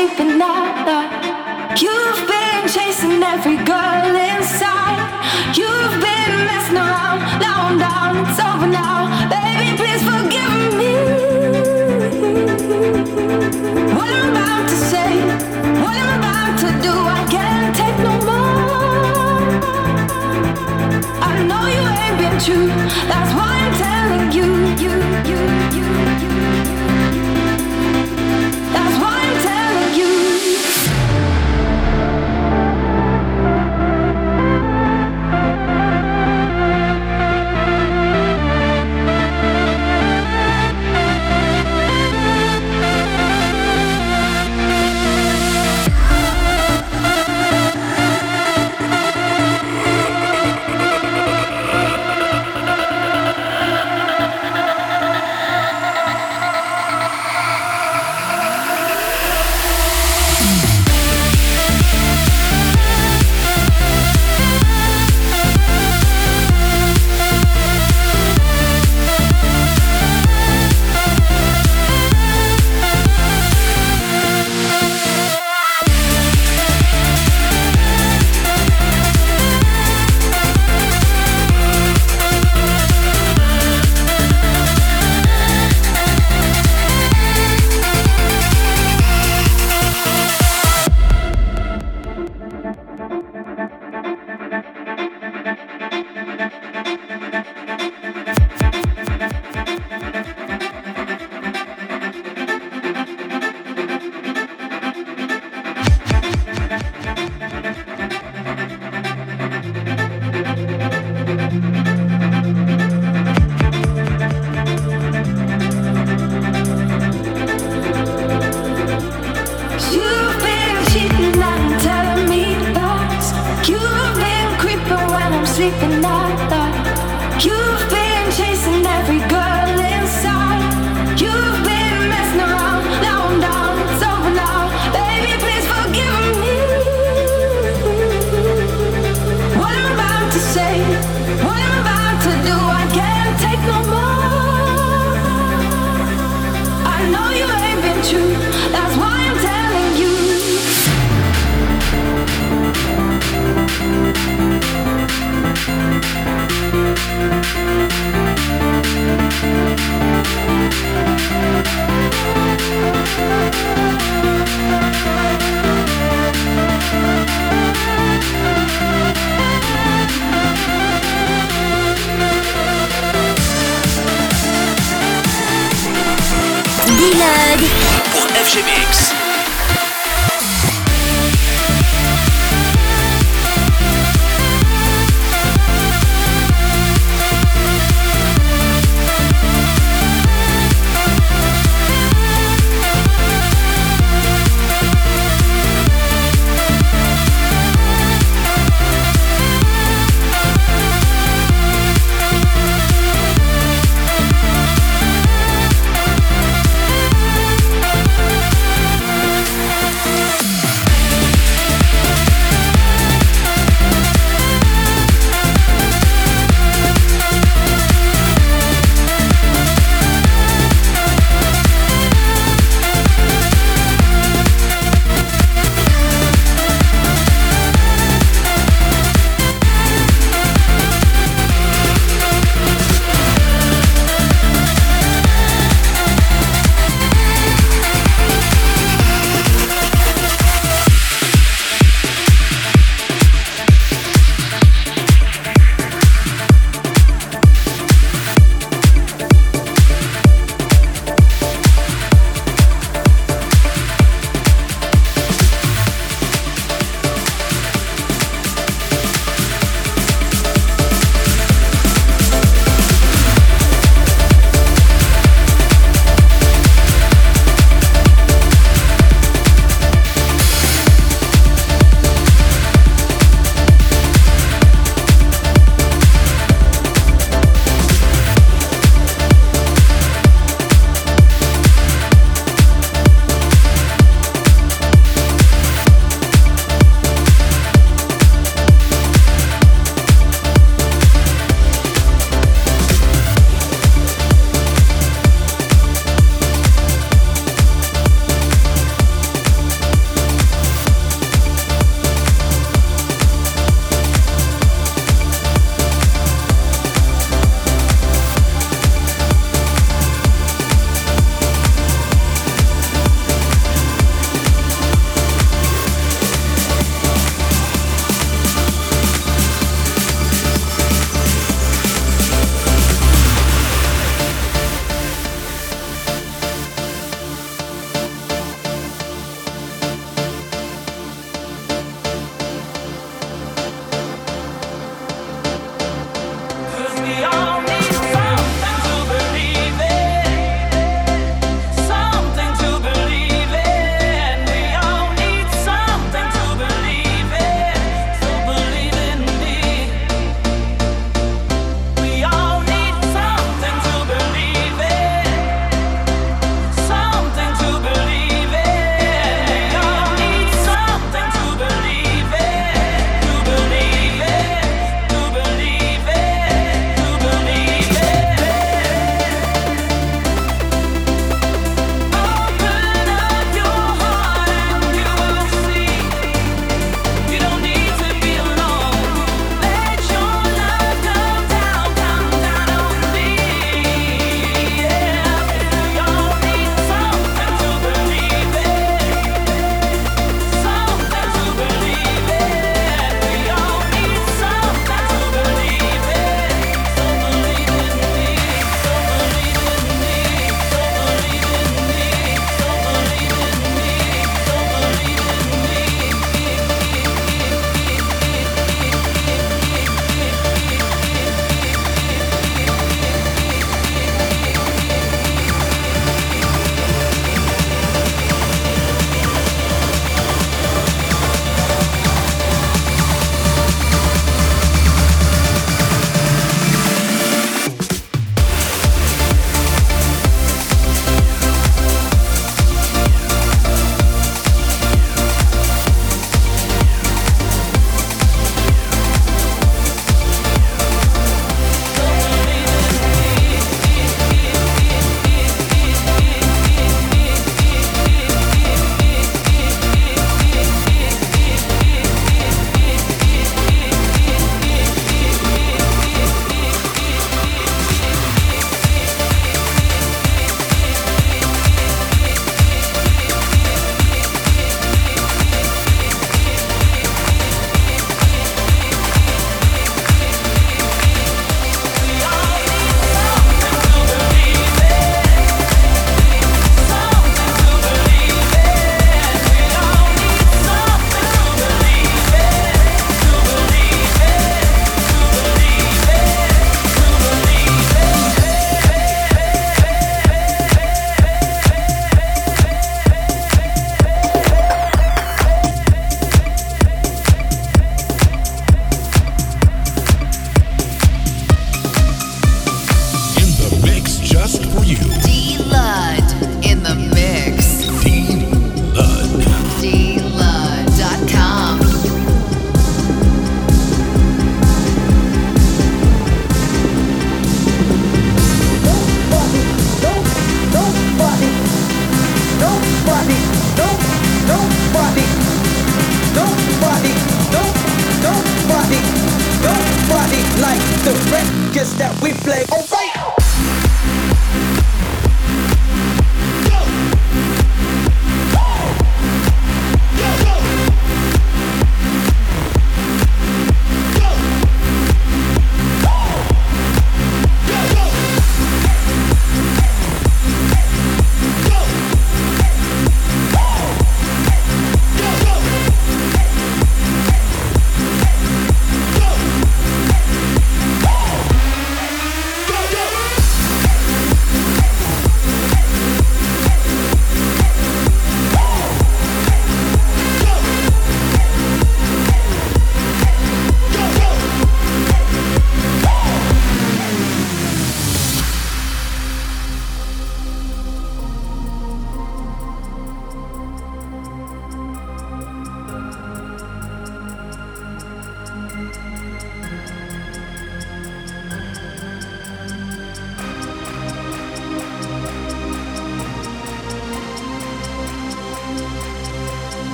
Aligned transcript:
Sleeping 0.00 0.38
now. 0.38 0.64
You've 1.76 2.26
been 2.26 2.68
chasing 2.68 3.22
every 3.22 3.56
girl 3.56 4.16
inside. 4.32 4.98
You've 5.54 5.96
been 6.06 6.32
messing 6.48 6.76
around. 6.76 7.20
Now 7.44 7.56
I'm 7.68 7.78
down. 7.78 8.16
It's 8.26 8.40
over 8.40 8.66
now, 8.66 8.98
baby. 9.34 9.76
Please 9.80 10.02
forgive 10.10 10.56
me. 10.80 10.92
What 13.96 14.10
I'm 14.20 14.30
about 14.30 14.68
to 14.70 14.76
say, 14.90 15.10
what 15.84 15.96
I'm 16.04 16.18
about 16.20 16.52
to 16.64 16.70
do, 16.86 16.94
I 17.18 17.22
can't 17.34 17.76
take 17.80 17.98
no 18.08 18.14
more. 18.30 19.42
I 21.28 21.32
know 21.48 21.64
you 21.76 21.84
ain't 22.00 22.16
been 22.22 22.36
true. 22.46 22.68
That's 23.10 23.32
why 23.34 23.49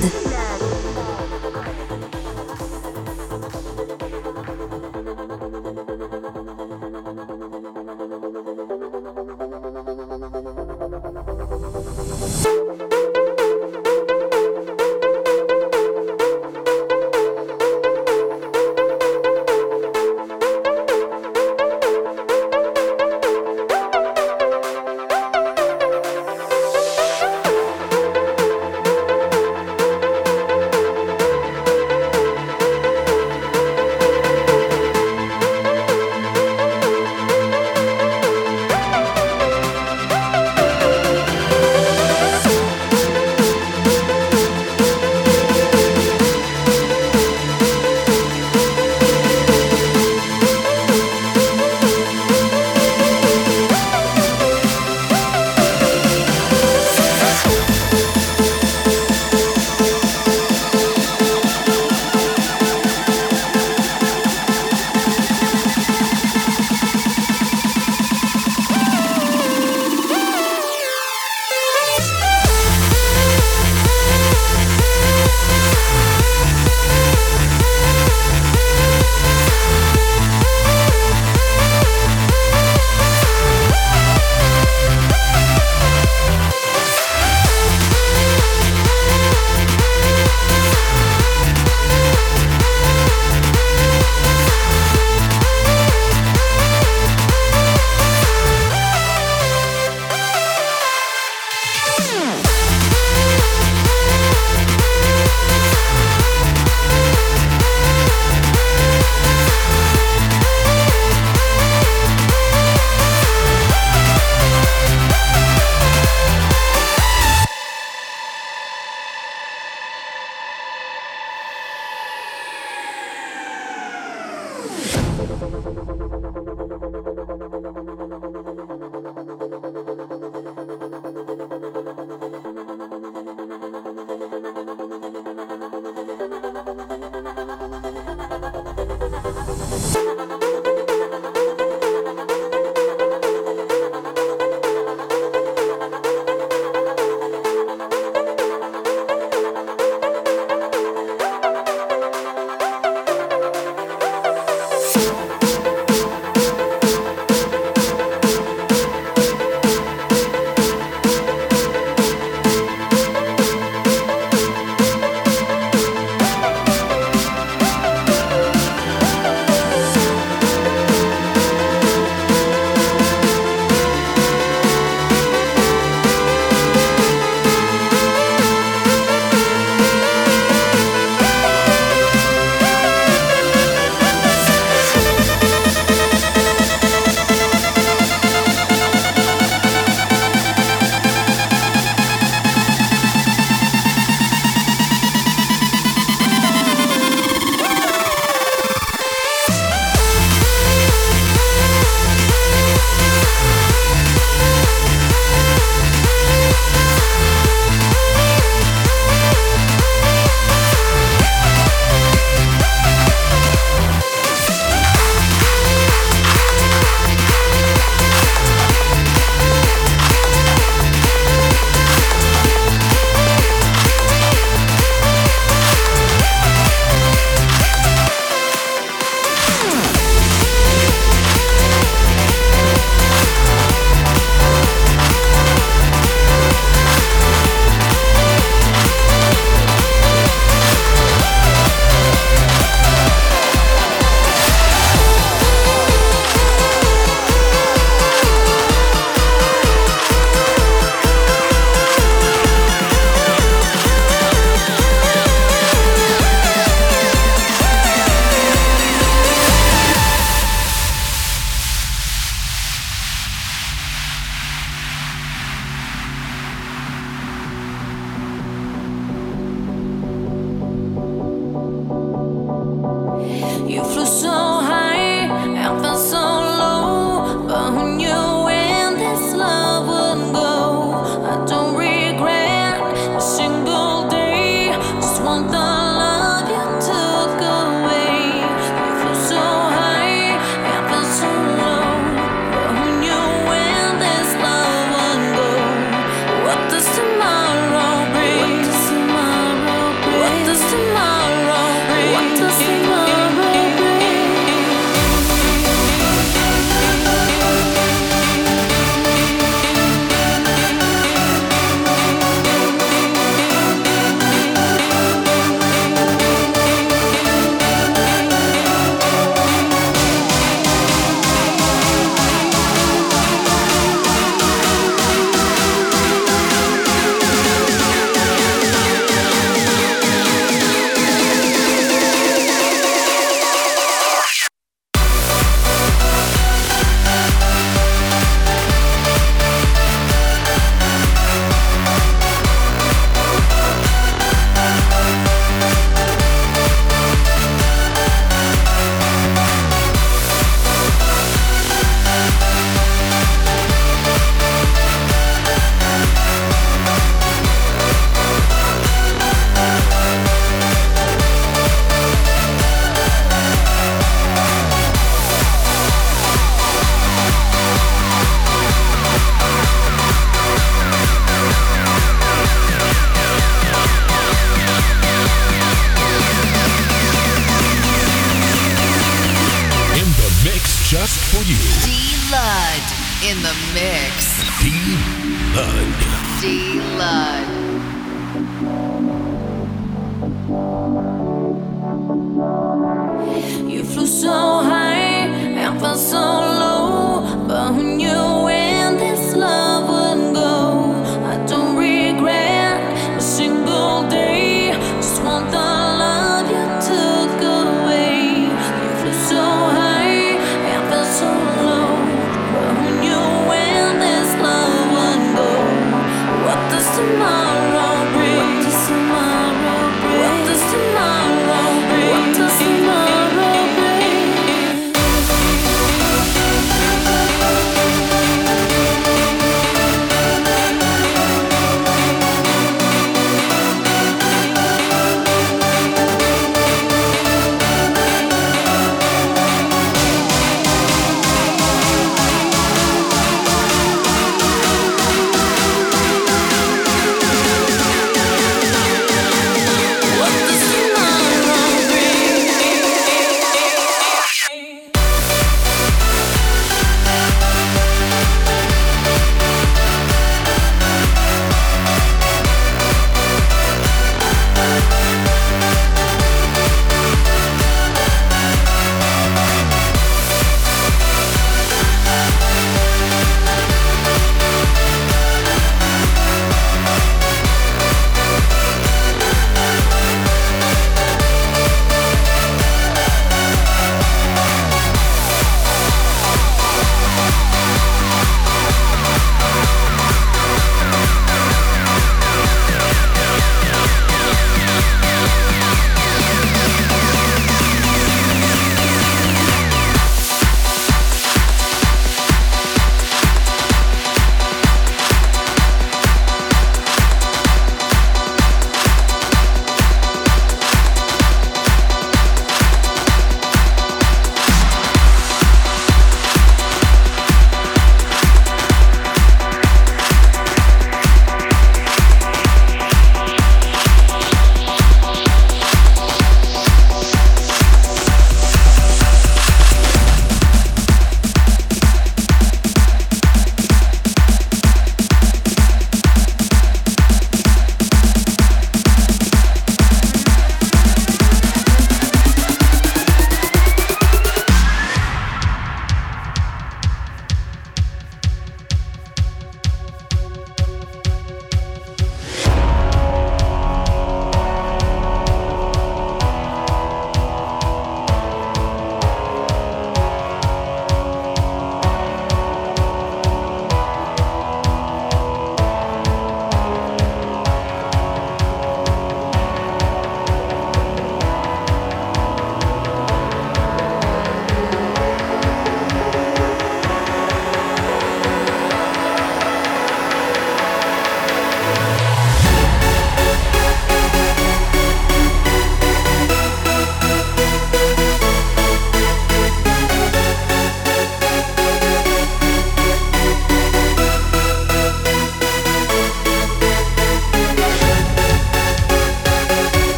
D-Lud. 0.00 0.29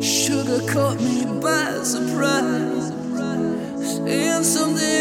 Sugar 0.00 0.60
caught 0.72 1.00
me 1.00 1.24
by 1.40 1.82
surprise. 1.82 2.92
and 4.06 4.44
someday. 4.44 4.97